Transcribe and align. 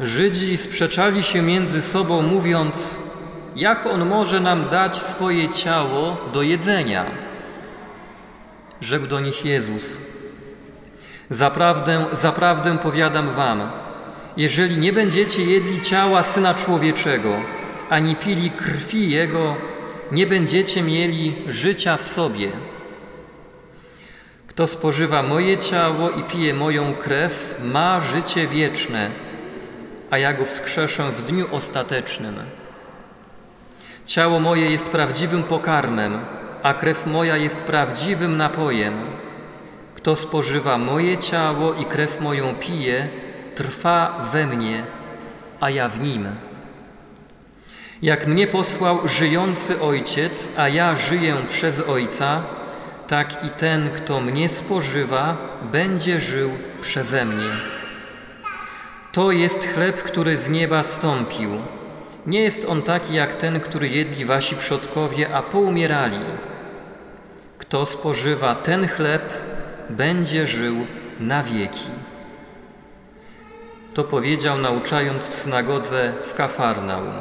Żydzi 0.00 0.56
sprzeczali 0.56 1.22
się 1.22 1.42
między 1.42 1.82
sobą, 1.82 2.22
mówiąc, 2.22 2.98
jak 3.56 3.86
on 3.86 4.06
może 4.06 4.40
nam 4.40 4.68
dać 4.68 4.96
swoje 4.96 5.48
ciało 5.48 6.16
do 6.32 6.42
jedzenia? 6.42 7.04
Rzekł 8.80 9.06
do 9.06 9.20
nich 9.20 9.44
Jezus: 9.44 9.98
Zaprawdę, 11.30 12.06
zaprawdę 12.12 12.78
powiadam 12.78 13.30
wam, 13.30 13.70
jeżeli 14.36 14.76
nie 14.76 14.92
będziecie 14.92 15.44
jedli 15.44 15.80
ciała 15.80 16.22
Syna 16.22 16.54
Człowieczego, 16.54 17.34
ani 17.90 18.16
pili 18.16 18.50
krwi 18.50 19.10
Jego, 19.10 19.56
nie 20.12 20.26
będziecie 20.26 20.82
mieli 20.82 21.34
życia 21.48 21.96
w 21.96 22.04
sobie. 22.04 22.48
Kto 24.46 24.66
spożywa 24.66 25.22
moje 25.22 25.56
ciało 25.56 26.10
i 26.10 26.22
pije 26.22 26.54
moją 26.54 26.94
krew, 26.94 27.54
ma 27.64 28.00
życie 28.00 28.46
wieczne, 28.46 29.29
a 30.10 30.18
ja 30.18 30.32
go 30.32 30.44
wskrzeszę 30.44 31.10
w 31.10 31.22
dniu 31.22 31.46
ostatecznym. 31.52 32.34
Ciało 34.06 34.40
moje 34.40 34.70
jest 34.70 34.88
prawdziwym 34.88 35.42
pokarmem, 35.42 36.18
a 36.62 36.74
krew 36.74 37.06
moja 37.06 37.36
jest 37.36 37.58
prawdziwym 37.58 38.36
napojem. 38.36 38.94
Kto 39.94 40.16
spożywa 40.16 40.78
moje 40.78 41.18
ciało 41.18 41.74
i 41.74 41.84
krew 41.84 42.20
moją 42.20 42.54
pije, 42.54 43.08
trwa 43.54 44.28
we 44.32 44.46
mnie, 44.46 44.84
a 45.60 45.70
ja 45.70 45.88
w 45.88 46.00
nim. 46.00 46.28
Jak 48.02 48.26
mnie 48.26 48.46
posłał 48.46 49.08
żyjący 49.08 49.80
Ojciec, 49.80 50.48
a 50.56 50.68
ja 50.68 50.96
żyję 50.96 51.36
przez 51.48 51.80
Ojca, 51.80 52.42
tak 53.08 53.44
i 53.44 53.50
ten, 53.50 53.90
kto 53.90 54.20
mnie 54.20 54.48
spożywa, 54.48 55.36
będzie 55.72 56.20
żył 56.20 56.50
przeze 56.80 57.24
mnie. 57.24 57.79
To 59.12 59.32
jest 59.32 59.64
chleb, 59.64 60.02
który 60.02 60.36
z 60.36 60.48
nieba 60.48 60.82
stąpił. 60.82 61.50
Nie 62.26 62.40
jest 62.40 62.64
on 62.64 62.82
taki 62.82 63.14
jak 63.14 63.34
ten, 63.34 63.60
który 63.60 63.88
jedli 63.88 64.24
wasi 64.24 64.56
przodkowie, 64.56 65.34
a 65.34 65.42
poumierali. 65.42 66.20
Kto 67.58 67.86
spożywa 67.86 68.54
ten 68.54 68.88
chleb, 68.88 69.32
będzie 69.90 70.46
żył 70.46 70.76
na 71.20 71.42
wieki. 71.42 71.88
To 73.94 74.04
powiedział, 74.04 74.58
nauczając 74.58 75.28
w 75.28 75.34
synagodze 75.34 76.12
w 76.22 76.34
Kafarnaum. 76.34 77.12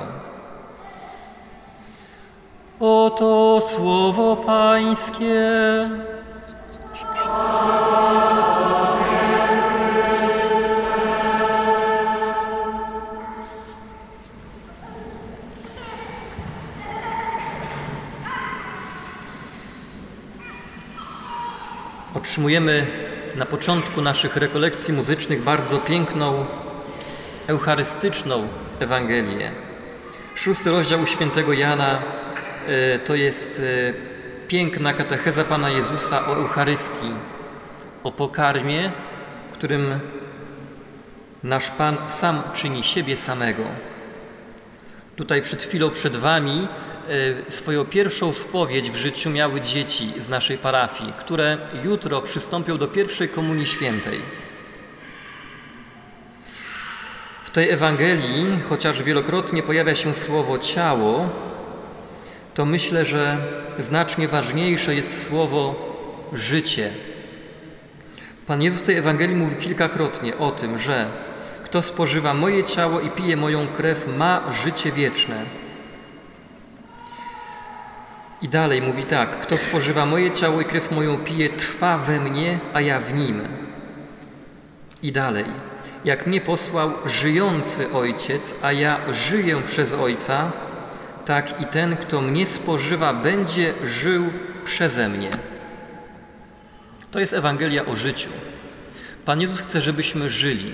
Oto 2.80 3.62
słowo 3.62 4.36
Pańskie. 4.36 5.50
Otrzymujemy 22.20 22.88
na 23.36 23.46
początku 23.46 24.02
naszych 24.02 24.36
rekolekcji 24.36 24.94
muzycznych 24.94 25.44
bardzo 25.44 25.78
piękną, 25.78 26.46
eucharystyczną 27.48 28.48
Ewangelię. 28.80 29.52
Szósty 30.36 30.72
rozdział 30.72 31.08
świętego 31.08 31.54
Jana 31.54 32.02
e, 32.68 33.00
to 33.00 33.16
jest 33.16 33.60
e, 33.60 33.94
piękna 34.48 34.94
katecheza 34.94 35.44
Pana 35.44 35.70
Jezusa 35.70 36.28
o 36.28 36.36
Eucharystii, 36.36 37.12
o 38.04 38.12
pokarmie, 38.12 38.92
którym 39.54 40.00
nasz 41.44 41.72
Pan 41.72 41.98
sam 42.08 42.42
czyni 42.54 42.84
siebie 42.84 43.18
samego. 43.18 43.64
Tutaj 45.16 45.42
przed 45.42 45.64
chwilą 45.64 45.90
przed 45.90 46.18
Wami 46.18 46.68
swoją 47.48 47.86
pierwszą 47.86 48.34
spowiedź 48.34 48.92
w 48.92 48.96
życiu 48.96 49.30
miały 49.30 49.62
dzieci 49.62 50.14
z 50.18 50.30
naszej 50.30 50.58
parafii, 50.58 51.14
które 51.20 51.58
jutro 51.84 52.22
przystąpią 52.22 52.78
do 52.78 52.88
pierwszej 52.88 53.30
komunii 53.30 53.66
świętej. 53.66 54.20
W 57.44 57.50
tej 57.50 57.70
Ewangelii, 57.70 58.60
chociaż 58.70 59.04
wielokrotnie 59.04 59.64
pojawia 59.64 59.96
się 59.96 60.14
słowo 60.14 60.60
ciało, 60.60 61.30
to 62.54 62.66
myślę, 62.66 63.06
że 63.06 63.38
znacznie 63.80 64.28
ważniejsze 64.28 64.96
jest 64.96 65.28
słowo 65.28 65.76
życie. 66.34 66.92
Pan 68.48 68.62
Jezus 68.62 68.82
w 68.82 68.86
tej 68.86 68.98
Ewangelii 68.98 69.36
mówi 69.36 69.56
kilkakrotnie 69.56 70.38
o 70.38 70.52
tym, 70.52 70.80
że 70.80 71.06
kto 71.64 71.82
spożywa 71.82 72.34
moje 72.34 72.64
ciało 72.64 73.00
i 73.00 73.10
pije 73.10 73.38
moją 73.38 73.68
krew, 73.68 74.08
ma 74.18 74.52
życie 74.52 74.92
wieczne. 74.92 75.46
I 78.42 78.48
dalej 78.48 78.82
mówi 78.82 79.04
tak: 79.04 79.40
Kto 79.40 79.58
spożywa 79.58 80.06
moje 80.06 80.32
ciało 80.32 80.62
i 80.62 80.66
krew 80.66 80.92
moją 80.92 81.18
pije, 81.18 81.50
trwa 81.50 81.98
we 81.98 82.20
mnie, 82.20 82.60
a 82.74 82.82
ja 82.82 83.00
w 83.00 83.14
nim. 83.14 83.42
I 85.04 85.12
dalej: 85.12 85.46
Jak 86.06 86.28
mnie 86.28 86.42
posłał 86.42 86.94
żyjący 87.06 87.92
Ojciec, 87.92 88.56
a 88.62 88.72
ja 88.72 89.14
żyję 89.14 89.62
przez 89.66 89.94
Ojca, 89.94 90.52
tak 91.26 91.62
i 91.62 91.66
ten, 91.66 91.98
kto 91.98 92.22
mnie 92.22 92.48
spożywa, 92.48 93.14
będzie 93.14 93.74
żył 93.84 94.26
przeze 94.66 95.10
mnie. 95.10 95.30
To 97.12 97.20
jest 97.20 97.34
Ewangelia 97.34 97.86
o 97.86 97.96
życiu. 97.96 98.30
Pan 99.26 99.42
Jezus 99.42 99.60
chce, 99.62 99.82
żebyśmy 99.82 100.30
żyli. 100.30 100.74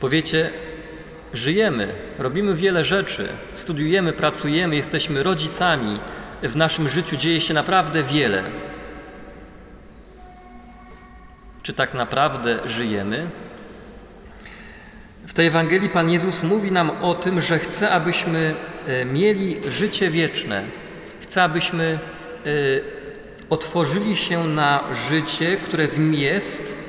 Powiecie, 0.00 0.50
Żyjemy, 1.36 1.88
robimy 2.18 2.54
wiele 2.54 2.84
rzeczy, 2.84 3.28
studiujemy, 3.52 4.12
pracujemy, 4.12 4.76
jesteśmy 4.76 5.22
rodzicami. 5.22 5.98
W 6.42 6.56
naszym 6.56 6.88
życiu 6.88 7.16
dzieje 7.16 7.40
się 7.40 7.54
naprawdę 7.54 8.02
wiele. 8.02 8.44
Czy 11.62 11.72
tak 11.72 11.94
naprawdę 11.94 12.58
żyjemy? 12.64 13.26
W 15.26 15.32
tej 15.32 15.46
Ewangelii 15.46 15.88
Pan 15.88 16.10
Jezus 16.10 16.42
mówi 16.42 16.72
nam 16.72 16.90
o 17.02 17.14
tym, 17.14 17.40
że 17.40 17.58
chce, 17.58 17.90
abyśmy 17.90 18.54
e, 18.86 19.04
mieli 19.04 19.60
życie 19.70 20.10
wieczne. 20.10 20.62
Chce, 21.20 21.42
abyśmy 21.42 21.98
e, 22.46 22.48
otworzyli 23.50 24.16
się 24.16 24.44
na 24.44 24.84
życie, 25.08 25.56
które 25.56 25.88
w 25.88 25.98
nim 25.98 26.14
jest 26.14 26.85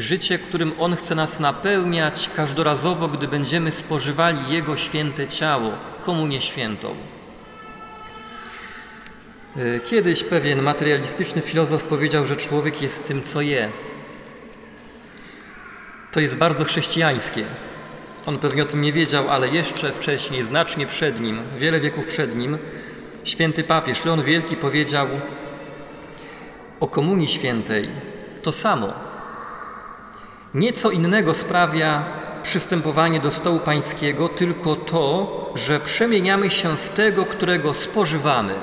życie, 0.00 0.38
którym 0.38 0.72
On 0.78 0.96
chce 0.96 1.14
nas 1.14 1.40
napełniać 1.40 2.30
każdorazowo, 2.36 3.08
gdy 3.08 3.28
będziemy 3.28 3.72
spożywali 3.72 4.38
Jego 4.48 4.76
święte 4.76 5.26
ciało, 5.26 5.72
komunię 6.02 6.40
świętą. 6.40 6.94
E, 9.56 9.80
kiedyś 9.80 10.24
pewien 10.24 10.62
materialistyczny 10.62 11.42
filozof 11.42 11.84
powiedział, 11.84 12.26
że 12.26 12.36
człowiek 12.36 12.82
jest 12.82 13.04
tym, 13.04 13.22
co 13.22 13.40
je. 13.40 13.68
To 16.12 16.20
jest 16.20 16.36
bardzo 16.36 16.64
chrześcijańskie. 16.64 17.44
On 18.26 18.38
pewnie 18.38 18.62
o 18.62 18.66
tym 18.66 18.82
nie 18.82 18.92
wiedział, 18.92 19.28
ale 19.28 19.48
jeszcze 19.48 19.92
wcześniej, 19.92 20.42
znacznie 20.42 20.86
przed 20.86 21.20
nim, 21.20 21.40
wiele 21.58 21.80
wieków 21.80 22.06
przed 22.06 22.36
nim, 22.36 22.58
święty 23.24 23.64
papież 23.64 24.04
Leon 24.04 24.22
Wielki 24.22 24.56
powiedział 24.56 25.06
o 26.80 26.88
Komunii 26.88 27.28
Świętej 27.28 27.88
to 28.42 28.52
samo. 28.52 29.07
Nieco 30.54 30.90
innego 30.90 31.34
sprawia 31.34 32.04
przystępowanie 32.42 33.20
do 33.20 33.30
stołu 33.30 33.58
pańskiego, 33.58 34.28
tylko 34.28 34.76
to, 34.76 35.52
że 35.54 35.80
przemieniamy 35.80 36.50
się 36.50 36.76
w 36.76 36.88
tego, 36.88 37.24
którego 37.24 37.74
spożywamy. 37.74 38.54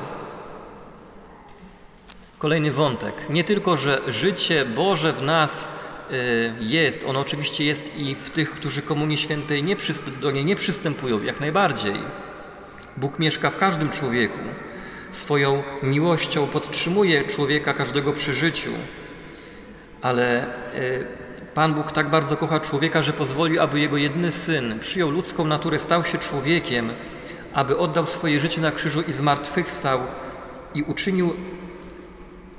Kolejny 2.37 2.71
wątek. 2.71 3.29
Nie 3.29 3.43
tylko, 3.43 3.77
że 3.77 4.01
życie 4.07 4.65
Boże 4.65 5.13
w 5.13 5.21
nas 5.21 5.69
y, 6.11 6.53
jest, 6.59 7.03
ono 7.03 7.19
oczywiście 7.19 7.65
jest 7.65 7.97
i 7.97 8.15
w 8.15 8.29
tych, 8.29 8.51
którzy 8.51 8.81
Komunii 8.81 9.17
Świętej 9.17 9.63
nie 9.63 9.75
do 10.21 10.31
niej 10.31 10.45
nie 10.45 10.55
przystępują, 10.55 11.23
jak 11.23 11.39
najbardziej. 11.39 11.95
Bóg 12.97 13.19
mieszka 13.19 13.49
w 13.49 13.57
każdym 13.57 13.89
człowieku. 13.89 14.39
Swoją 15.11 15.63
miłością 15.83 16.47
podtrzymuje 16.47 17.23
człowieka 17.23 17.73
każdego 17.73 18.13
przy 18.13 18.33
życiu. 18.33 18.71
Ale 20.01 20.45
y, 20.75 21.25
Pan 21.55 21.73
Bóg 21.73 21.91
tak 21.91 22.09
bardzo 22.09 22.37
kocha 22.37 22.59
człowieka, 22.59 23.01
że 23.01 23.13
pozwolił, 23.13 23.61
aby 23.61 23.79
jego 23.79 23.97
jedyny 23.97 24.31
syn 24.31 24.79
przyjął 24.79 25.11
ludzką 25.11 25.45
naturę, 25.45 25.79
stał 25.79 26.03
się 26.03 26.17
człowiekiem, 26.17 26.91
aby 27.53 27.77
oddał 27.77 28.05
swoje 28.05 28.39
życie 28.39 28.61
na 28.61 28.71
krzyżu 28.71 29.01
i 29.01 29.11
zmartwychwstał 29.11 29.99
i 30.73 30.83
uczynił 30.83 31.33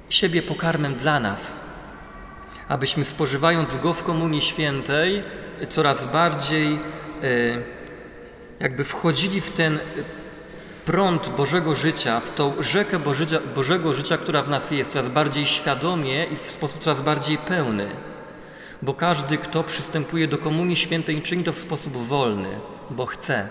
siebie 0.08 0.42
pokarmem 0.42 0.94
dla 0.94 1.20
nas, 1.20 1.60
abyśmy 2.68 3.04
spożywając 3.04 3.76
Go 3.76 3.92
w 3.92 4.02
Komunii 4.02 4.40
Świętej 4.40 5.22
coraz 5.68 6.04
bardziej 6.04 6.74
e, 6.74 6.78
jakby 8.60 8.84
wchodzili 8.84 9.40
w 9.40 9.50
ten 9.50 9.78
prąd 10.84 11.28
Bożego 11.28 11.74
życia, 11.74 12.20
w 12.20 12.34
tą 12.34 12.52
rzekę 12.62 12.98
Bożego 13.54 13.94
życia, 13.94 14.18
która 14.18 14.42
w 14.42 14.48
nas 14.48 14.70
jest, 14.70 14.92
coraz 14.92 15.08
bardziej 15.08 15.46
świadomie 15.46 16.24
i 16.24 16.36
w 16.36 16.50
sposób 16.50 16.80
coraz 16.80 17.00
bardziej 17.00 17.38
pełny. 17.38 18.15
Bo 18.82 18.94
każdy, 18.94 19.38
kto 19.38 19.64
przystępuje 19.64 20.28
do 20.28 20.38
Komunii 20.38 20.76
Świętej, 20.76 21.22
czyni 21.22 21.44
to 21.44 21.52
w 21.52 21.58
sposób 21.58 21.96
wolny, 21.96 22.60
bo 22.90 23.06
chce. 23.06 23.48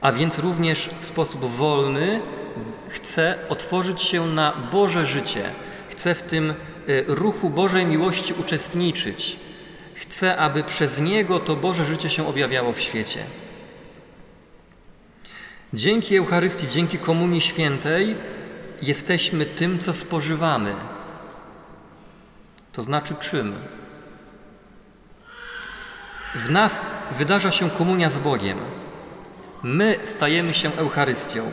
A 0.00 0.12
więc 0.12 0.38
również 0.38 0.90
w 1.00 1.06
sposób 1.06 1.44
wolny 1.44 2.20
chce 2.88 3.34
otworzyć 3.48 4.02
się 4.02 4.26
na 4.26 4.52
Boże 4.72 5.06
życie, 5.06 5.50
chce 5.88 6.14
w 6.14 6.22
tym 6.22 6.54
y, 6.88 7.04
ruchu 7.08 7.50
Bożej 7.50 7.86
miłości 7.86 8.34
uczestniczyć, 8.34 9.36
chce, 9.94 10.36
aby 10.36 10.64
przez 10.64 11.00
Niego 11.00 11.40
to 11.40 11.56
Boże 11.56 11.84
życie 11.84 12.08
się 12.08 12.28
objawiało 12.28 12.72
w 12.72 12.80
świecie. 12.80 13.24
Dzięki 15.72 16.16
Eucharystii, 16.16 16.68
dzięki 16.68 16.98
Komunii 16.98 17.40
Świętej 17.40 18.16
jesteśmy 18.82 19.46
tym, 19.46 19.78
co 19.78 19.92
spożywamy. 19.92 20.74
To 22.72 22.82
znaczy 22.82 23.14
czym? 23.20 23.54
W 26.34 26.50
nas 26.50 26.82
wydarza 27.18 27.50
się 27.50 27.70
komunia 27.70 28.10
z 28.10 28.18
Bogiem. 28.18 28.58
My 29.62 29.98
stajemy 30.04 30.54
się 30.54 30.70
Eucharystią. 30.76 31.50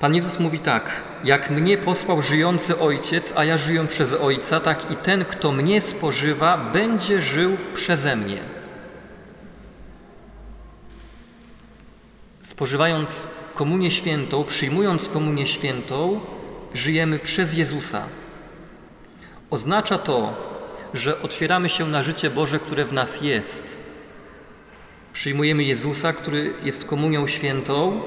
Pan 0.00 0.14
Jezus 0.14 0.40
mówi 0.40 0.58
tak: 0.58 1.02
Jak 1.24 1.50
mnie 1.50 1.78
posłał 1.78 2.22
żyjący 2.22 2.78
Ojciec, 2.78 3.32
a 3.36 3.44
ja 3.44 3.58
żyję 3.58 3.86
przez 3.86 4.12
Ojca, 4.12 4.60
tak 4.60 4.90
i 4.90 4.96
ten, 4.96 5.24
kto 5.24 5.52
mnie 5.52 5.80
spożywa, 5.80 6.58
będzie 6.58 7.20
żył 7.20 7.56
przeze 7.74 8.16
mnie. 8.16 8.40
Spożywając 12.42 13.28
Komunię 13.54 13.90
Świętą, 13.90 14.44
przyjmując 14.44 15.08
Komunię 15.08 15.46
Świętą, 15.46 16.20
żyjemy 16.74 17.18
przez 17.18 17.54
Jezusa. 17.54 18.02
Oznacza 19.50 19.98
to, 19.98 20.34
że 20.94 21.22
otwieramy 21.22 21.68
się 21.68 21.86
na 21.86 22.02
życie 22.02 22.30
Boże, 22.30 22.58
które 22.58 22.84
w 22.84 22.92
nas 22.92 23.20
jest. 23.20 23.86
Przyjmujemy 25.12 25.64
Jezusa, 25.64 26.12
który 26.12 26.54
jest 26.62 26.84
Komunią 26.84 27.26
Świętą, 27.26 28.02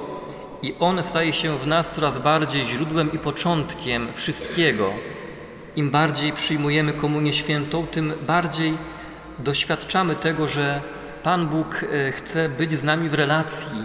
i 0.62 0.76
On 0.80 1.04
staje 1.04 1.34
się 1.34 1.58
w 1.58 1.68
nas 1.68 1.96
coraz 1.96 2.20
bardziej 2.20 2.66
źródłem 2.66 3.12
i 3.12 3.20
początkiem 3.20 4.08
wszystkiego. 4.14 4.94
Im 5.76 5.90
bardziej 5.90 6.34
przyjmujemy 6.34 6.94
Komunię 6.94 7.34
Świętą, 7.34 7.88
tym 7.88 8.14
bardziej 8.28 8.78
doświadczamy 9.40 10.16
tego, 10.16 10.48
że 10.48 10.82
Pan 11.24 11.48
Bóg 11.48 11.84
e, 11.84 12.12
chce 12.12 12.50
być 12.50 12.74
z 12.74 12.84
nami 12.84 13.10
w 13.10 13.14
relacji. 13.14 13.84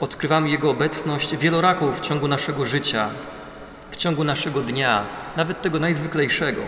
Odkrywamy 0.00 0.50
Jego 0.50 0.70
obecność 0.70 1.36
wieloraką 1.36 1.92
w 1.92 2.00
ciągu 2.00 2.28
naszego 2.28 2.64
życia, 2.64 3.10
w 3.90 3.96
ciągu 3.96 4.24
naszego 4.24 4.60
dnia, 4.60 5.04
nawet 5.36 5.62
tego 5.62 5.78
najzwyklejszego. 5.78 6.62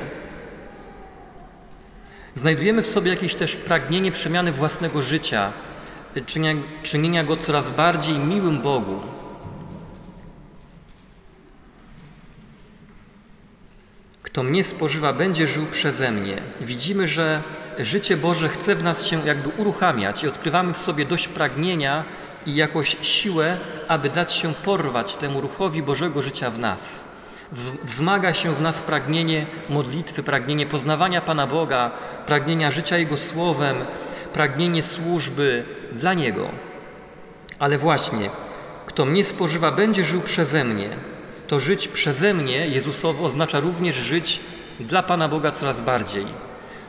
Znajdujemy 2.35 2.83
w 2.83 2.87
sobie 2.87 3.11
jakieś 3.11 3.35
też 3.35 3.57
pragnienie 3.57 4.13
przemiany 4.13 4.53
własnego 4.53 5.03
życia, 5.03 5.53
czynienia, 6.83 7.25
go 7.25 7.37
coraz 7.37 7.71
bardziej 7.71 8.19
miłym 8.19 8.59
Bogu. 8.63 9.01
Kto 14.23 14.43
mnie 14.43 14.65
spożywa, 14.65 15.13
będzie 15.13 15.47
żył 15.47 15.67
przeze 15.67 16.11
mnie. 16.11 16.43
Widzimy, 16.61 17.07
że 17.07 17.43
życie 17.79 18.17
Boże 18.17 18.49
chce 18.49 18.75
w 18.75 18.83
nas 18.83 19.07
się 19.07 19.27
jakby 19.27 19.49
uruchamiać 19.49 20.23
i 20.23 20.29
odkrywamy 20.29 20.73
w 20.73 20.79
sobie 20.79 21.05
dość 21.05 21.29
pragnienia 21.29 22.05
i 22.47 22.55
jakąś 22.55 22.97
siłę, 23.03 23.59
aby 23.89 24.11
dać 24.11 24.33
się 24.33 24.55
porwać 24.55 25.17
temu 25.17 25.41
ruchowi 25.41 25.83
Bożego 25.83 26.23
życia 26.23 26.51
w 26.51 26.59
nas. 26.59 27.08
Wzmaga 27.85 28.35
się 28.35 28.55
w 28.55 28.61
nas 28.61 28.83
pragnienie 28.83 29.47
modlitwy, 29.69 30.23
pragnienie 30.23 30.67
poznawania 30.67 31.21
Pana 31.21 31.47
Boga, 31.47 31.91
pragnienia 32.27 32.71
życia 32.71 32.97
Jego 32.97 33.17
Słowem, 33.17 33.77
pragnienie 34.33 34.83
służby 34.83 35.65
dla 35.93 36.15
Niego. 36.15 36.49
Ale 37.59 37.79
właśnie, 37.79 38.31
kto 38.87 39.05
mnie 39.05 39.25
spożywa, 39.25 39.73
będzie 39.73 40.05
żył 40.05 40.21
przeze 40.21 40.65
mnie 40.65 40.97
to 41.49 41.59
żyć 41.59 41.89
przeze 41.89 42.35
mnie 42.35 42.69
Jezusowo 42.69 43.25
oznacza 43.25 43.61
również 43.61 43.97
żyć 43.97 44.41
dla 44.81 45.03
Pana 45.03 45.29
Boga 45.29 45.51
coraz 45.51 45.81
bardziej. 45.81 46.27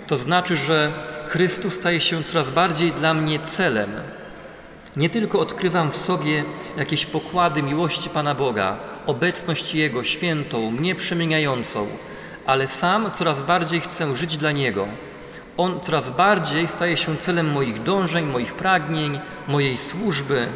To 0.07 0.17
znaczy, 0.17 0.55
że 0.55 0.91
Chrystus 1.27 1.73
staje 1.73 1.99
się 1.99 2.23
coraz 2.23 2.49
bardziej 2.49 2.91
dla 2.91 3.13
mnie 3.13 3.39
celem. 3.39 3.89
Nie 4.95 5.09
tylko 5.09 5.39
odkrywam 5.39 5.91
w 5.91 5.97
sobie 5.97 6.43
jakieś 6.77 7.05
pokłady 7.05 7.63
miłości 7.63 8.09
Pana 8.09 8.35
Boga, 8.35 8.77
obecność 9.05 9.75
Jego 9.75 10.03
świętą, 10.03 10.71
mnie 10.71 10.95
przemieniającą, 10.95 11.87
ale 12.45 12.67
sam 12.67 13.11
coraz 13.11 13.41
bardziej 13.41 13.81
chcę 13.81 14.15
żyć 14.15 14.37
dla 14.37 14.51
Niego. 14.51 14.87
On 15.57 15.79
coraz 15.79 16.09
bardziej 16.09 16.67
staje 16.67 16.97
się 16.97 17.17
celem 17.17 17.51
moich 17.51 17.83
dążeń, 17.83 18.25
moich 18.25 18.53
pragnień, 18.53 19.19
mojej 19.47 19.77
służby, 19.77 20.47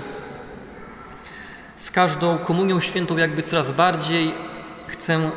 z 1.76 1.92
każdą 1.92 2.38
komunią 2.38 2.80
świętą 2.80 3.18
jakby 3.18 3.42
coraz 3.42 3.72
bardziej 3.72 4.32
chcę 4.88 5.32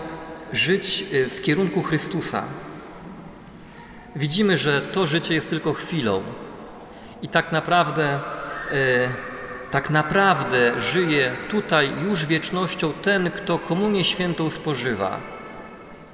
żyć 0.53 1.05
y, 1.13 1.31
w 1.31 1.43
kierunku 1.43 1.83
Chrystusa. 1.83 2.43
Widzimy, 4.17 4.57
że 4.57 4.81
to 4.83 5.07
życie 5.07 5.35
jest 5.35 5.51
tylko 5.51 5.73
chwilą 5.73 6.23
i 7.23 7.29
tak 7.29 7.53
naprawdę, 7.53 8.21
tak 9.71 9.91
naprawdę 9.91 10.81
żyje 10.81 11.33
tutaj 11.49 11.93
już 12.05 12.27
wiecznością 12.27 12.93
ten, 13.03 13.31
kto 13.31 13.59
komunię 13.59 14.05
świętą 14.05 14.51
spożywa 14.51 15.21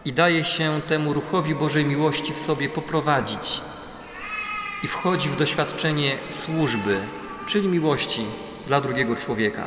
i 0.05 0.13
daje 0.13 0.45
się 0.45 0.81
temu 0.87 1.13
ruchowi 1.13 1.55
Bożej 1.55 1.85
miłości 1.85 2.35
w 2.35 2.39
sobie 2.39 2.69
poprowadzić 2.69 3.61
i 4.83 4.89
wchodzi 4.89 5.29
w 5.29 5.37
doświadczenie 5.37 6.19
służby, 6.31 7.01
czyli 7.47 7.69
miłości 7.69 8.25
dla 8.67 8.81
drugiego 8.81 9.17
człowieka. 9.17 9.65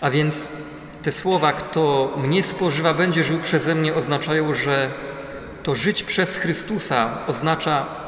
A 0.00 0.10
więc 0.10 0.48
te 1.02 1.12
słowa, 1.12 1.52
kto 1.52 2.12
mnie 2.16 2.42
spożywa, 2.42 2.94
będzie 2.94 3.24
żył 3.24 3.38
przeze 3.38 3.74
mnie, 3.74 3.94
oznaczają, 3.94 4.54
że 4.54 4.90
to 5.62 5.74
żyć 5.74 6.02
przez 6.02 6.36
Chrystusa 6.36 7.18
oznacza 7.26 8.01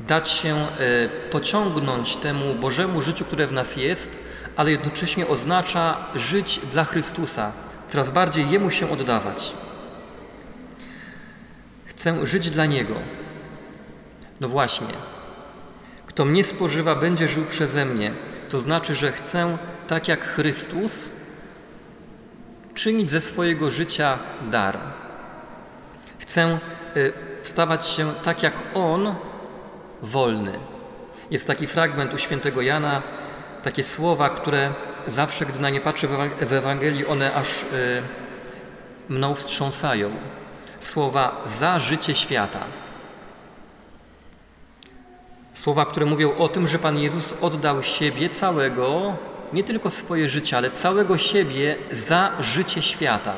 dać 0.00 0.28
się 0.30 0.56
e, 0.56 0.68
pociągnąć 1.30 2.16
temu 2.16 2.54
Bożemu 2.54 3.02
życiu, 3.02 3.24
które 3.24 3.46
w 3.46 3.52
nas 3.52 3.76
jest, 3.76 4.18
ale 4.56 4.70
jednocześnie 4.70 5.28
oznacza 5.28 5.96
żyć 6.14 6.60
dla 6.72 6.84
Chrystusa, 6.84 7.52
coraz 7.88 8.10
bardziej 8.10 8.50
Jemu 8.50 8.70
się 8.70 8.90
oddawać. 8.90 9.54
Chcę 11.84 12.26
żyć 12.26 12.50
dla 12.50 12.66
Niego. 12.66 12.94
No 14.40 14.48
właśnie, 14.48 14.86
kto 16.06 16.24
mnie 16.24 16.44
spożywa, 16.44 16.94
będzie 16.94 17.28
żył 17.28 17.44
przeze 17.44 17.84
mnie. 17.84 18.12
To 18.48 18.60
znaczy, 18.60 18.94
że 18.94 19.12
chcę 19.12 19.58
tak 19.88 20.08
jak 20.08 20.24
Chrystus, 20.24 21.10
czynić 22.74 23.10
ze 23.10 23.20
swojego 23.20 23.70
życia 23.70 24.18
dar. 24.50 24.78
Chcę 26.18 26.58
y, 26.96 27.12
stawać 27.42 27.86
się 27.86 28.12
tak 28.22 28.42
jak 28.42 28.54
On, 28.74 29.14
wolny. 30.04 30.58
Jest 31.30 31.46
taki 31.46 31.66
fragment 31.66 32.14
u 32.14 32.18
świętego 32.18 32.62
Jana, 32.62 33.02
takie 33.62 33.84
słowa, 33.84 34.28
które 34.28 34.72
zawsze, 35.06 35.46
gdy 35.46 35.60
na 35.60 35.70
nie 35.70 35.80
patrzę 35.80 36.08
w 36.40 36.52
Ewangelii, 36.52 37.06
one 37.06 37.34
aż 37.34 37.62
y, 37.62 37.66
mną 39.08 39.34
wstrząsają. 39.34 40.10
Słowa 40.80 41.42
za 41.44 41.78
życie 41.78 42.14
świata. 42.14 42.60
Słowa, 45.52 45.86
które 45.86 46.06
mówią 46.06 46.36
o 46.36 46.48
tym, 46.48 46.66
że 46.66 46.78
Pan 46.78 46.98
Jezus 46.98 47.34
oddał 47.40 47.82
siebie 47.82 48.28
całego 48.28 49.16
nie 49.52 49.64
tylko 49.64 49.90
swoje 49.90 50.28
życie, 50.28 50.56
ale 50.56 50.70
całego 50.70 51.18
siebie 51.18 51.76
za 51.90 52.32
życie 52.40 52.82
świata. 52.82 53.34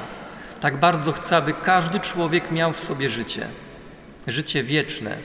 Tak 0.60 0.76
bardzo 0.76 1.12
chce, 1.12 1.36
aby 1.36 1.52
każdy 1.52 2.00
człowiek 2.00 2.50
miał 2.50 2.72
w 2.72 2.78
sobie 2.78 3.08
życie, 3.08 3.46
życie 4.26 4.62
wieczne, 4.62 5.16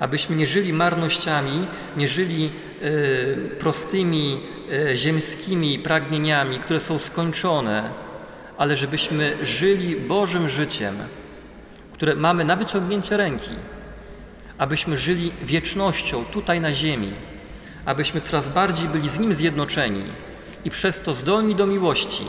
abyśmy 0.00 0.36
nie 0.36 0.46
żyli 0.46 0.72
marnościami, 0.72 1.66
nie 1.96 2.08
żyli 2.08 2.50
y, 2.82 3.56
prostymi 3.58 4.40
y, 4.90 4.96
ziemskimi 4.96 5.78
pragnieniami, 5.78 6.58
które 6.58 6.80
są 6.80 6.98
skończone, 6.98 7.90
ale 8.58 8.76
żebyśmy 8.76 9.36
żyli 9.42 9.96
Bożym 9.96 10.48
życiem, 10.48 10.94
które 11.92 12.14
mamy 12.14 12.44
na 12.44 12.56
wyciągnięcie 12.56 13.16
ręki, 13.16 13.54
abyśmy 14.58 14.96
żyli 14.96 15.32
wiecznością 15.42 16.24
tutaj 16.24 16.60
na 16.60 16.72
ziemi 16.72 17.12
abyśmy 17.84 18.20
coraz 18.20 18.48
bardziej 18.48 18.88
byli 18.88 19.08
z 19.08 19.18
Nim 19.18 19.34
zjednoczeni 19.34 20.04
i 20.64 20.70
przez 20.70 21.02
to 21.02 21.14
zdolni 21.14 21.54
do 21.54 21.66
miłości, 21.66 22.24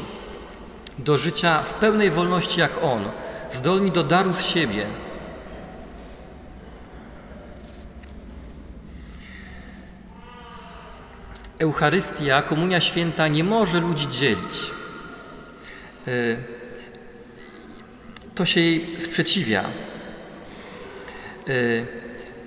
do 0.97 1.17
życia 1.17 1.63
w 1.63 1.73
pełnej 1.73 2.11
wolności 2.11 2.59
jak 2.59 2.83
On, 2.83 3.05
zdolni 3.51 3.91
do 3.91 4.03
daru 4.03 4.33
z 4.33 4.41
siebie. 4.41 4.85
Eucharystia, 11.59 12.41
Komunia 12.41 12.79
Święta 12.81 13.27
nie 13.27 13.43
może 13.43 13.79
ludzi 13.79 14.07
dzielić. 14.07 14.71
Y, 16.07 16.37
to 18.35 18.45
się 18.45 18.61
jej 18.61 19.01
sprzeciwia. 19.01 19.65
Y, 21.49 21.85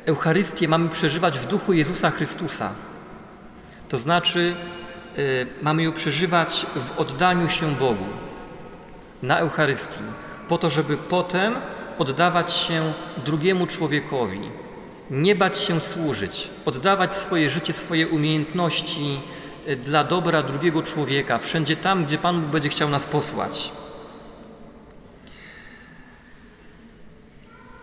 Eucharystię 0.06 0.68
mamy 0.68 0.88
przeżywać 0.88 1.38
w 1.38 1.46
duchu 1.46 1.72
Jezusa 1.72 2.10
Chrystusa. 2.10 2.72
To 3.88 3.98
znaczy, 3.98 4.54
y, 5.18 5.46
mamy 5.62 5.82
ją 5.82 5.92
przeżywać 5.92 6.66
w 6.74 6.98
oddaniu 6.98 7.48
się 7.48 7.74
Bogu 7.74 8.06
na 9.22 9.38
Eucharystii, 9.38 10.04
po 10.48 10.58
to, 10.58 10.70
żeby 10.70 10.96
potem 10.96 11.56
oddawać 11.98 12.52
się 12.52 12.92
drugiemu 13.24 13.66
człowiekowi, 13.66 14.50
nie 15.10 15.34
bać 15.34 15.58
się 15.58 15.80
służyć, 15.80 16.48
oddawać 16.66 17.14
swoje 17.16 17.50
życie, 17.50 17.72
swoje 17.72 18.08
umiejętności 18.08 19.20
y, 19.68 19.76
dla 19.76 20.04
dobra 20.04 20.42
drugiego 20.42 20.82
człowieka, 20.82 21.38
wszędzie 21.38 21.76
tam, 21.76 22.04
gdzie 22.04 22.18
Pan 22.18 22.40
Bóg 22.40 22.50
będzie 22.50 22.68
chciał 22.68 22.88
nas 22.88 23.06
posłać. 23.06 23.72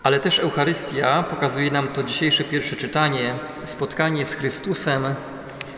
Ale 0.04 0.20
też 0.20 0.40
Eucharystia 0.40 1.24
pokazuje 1.24 1.72
nam 1.72 1.88
to 1.88 2.04
dzisiejsze 2.04 2.44
pierwsze 2.44 2.76
czytanie, 2.76 3.36
spotkanie 3.64 4.26
z 4.26 4.34
Chrystusem, 4.34 5.04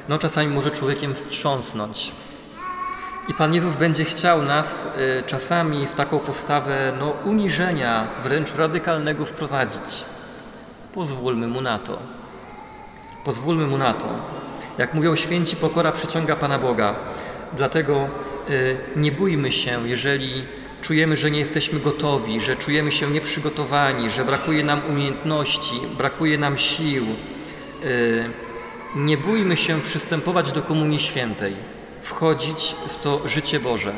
no 0.09 0.17
czasami 0.17 0.47
może 0.47 0.71
człowiekiem 0.71 1.15
wstrząsnąć. 1.15 2.11
I 3.27 3.33
Pan 3.33 3.53
Jezus 3.53 3.73
będzie 3.73 4.05
chciał 4.05 4.41
nas 4.41 4.87
y, 5.19 5.23
czasami 5.23 5.87
w 5.87 5.95
taką 5.95 6.19
postawę 6.19 6.93
no, 6.99 7.09
uniżenia, 7.25 8.07
wręcz 8.23 8.55
radykalnego 8.55 9.25
wprowadzić. 9.25 10.05
Pozwólmy 10.97 11.47
Mu 11.47 11.61
na 11.61 11.79
to. 11.79 11.99
Pozwólmy 13.23 13.67
Mu 13.67 13.77
na 13.77 13.93
to. 13.93 14.07
Jak 14.77 14.93
mówią 14.93 15.15
święci, 15.15 15.55
pokora 15.55 15.91
przyciąga 15.91 16.35
Pana 16.35 16.59
Boga. 16.59 16.95
Dlatego 17.53 18.07
y, 18.49 18.77
nie 18.95 19.11
bójmy 19.11 19.51
się, 19.51 19.87
jeżeli 19.87 20.43
czujemy, 20.81 21.15
że 21.15 21.31
nie 21.31 21.39
jesteśmy 21.39 21.79
gotowi, 21.79 22.39
że 22.39 22.55
czujemy 22.55 22.91
się 22.91 23.11
nieprzygotowani, 23.11 24.09
że 24.09 24.25
brakuje 24.25 24.63
nam 24.63 24.81
umiejętności, 24.89 25.75
brakuje 25.97 26.37
nam 26.37 26.57
sił. 26.57 27.05
Y, 27.83 28.23
nie 28.95 29.17
bójmy 29.17 29.57
się 29.57 29.81
przystępować 29.81 30.51
do 30.51 30.61
Komunii 30.61 30.99
Świętej, 30.99 31.55
wchodzić 32.01 32.75
w 32.89 33.01
to 33.01 33.27
życie 33.27 33.59
Boże. 33.59 33.93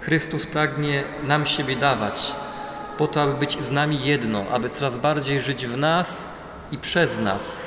Chrystus 0.00 0.46
pragnie 0.46 1.04
nam 1.22 1.46
siebie 1.46 1.76
dawać, 1.76 2.32
po 2.98 3.06
to, 3.06 3.22
aby 3.22 3.34
być 3.34 3.62
z 3.62 3.70
nami 3.70 4.04
jedno, 4.04 4.46
aby 4.50 4.68
coraz 4.68 4.98
bardziej 4.98 5.40
żyć 5.40 5.66
w 5.66 5.76
nas 5.76 6.33
i 6.74 6.78
przez 6.78 7.18
nas, 7.18 7.60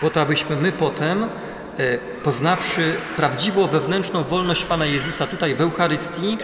po 0.00 0.10
to, 0.10 0.20
abyśmy 0.20 0.56
my 0.56 0.72
potem, 0.72 1.22
e, 1.22 1.28
poznawszy 1.98 2.94
prawdziwą 3.16 3.66
wewnętrzną 3.66 4.22
wolność 4.22 4.64
Pana 4.64 4.86
Jezusa 4.86 5.26
tutaj 5.26 5.54
w 5.54 5.60
Eucharystii, 5.60 6.38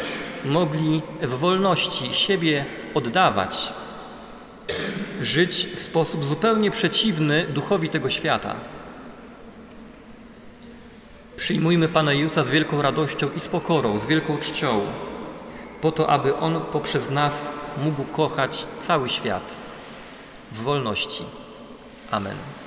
mogli 0.45 1.03
w 1.23 1.31
wolności 1.31 2.15
siebie 2.15 2.65
oddawać, 2.95 3.73
żyć 5.21 5.67
w 5.77 5.81
sposób 5.81 6.25
zupełnie 6.25 6.71
przeciwny 6.71 7.47
duchowi 7.49 7.89
tego 7.89 8.11
świata. 8.11 8.55
Przyjmujmy 11.37 11.89
Pana 11.89 12.13
Jezusa 12.13 12.43
z 12.43 12.51
wielką 12.51 12.83
radością 12.83 13.29
i 13.37 13.41
z 13.41 13.49
pokorą, 13.49 13.99
z 13.99 14.07
wielką 14.07 14.39
czcią, 14.39 14.81
po 15.81 15.93
to, 15.93 16.11
aby 16.11 16.37
On 16.37 16.61
poprzez 16.73 17.11
nas 17.11 17.53
mógł 17.85 18.05
kochać 18.05 18.67
cały 18.79 19.09
świat 19.09 19.57
w 20.53 20.63
wolności. 20.63 21.25
Amen. 22.13 22.66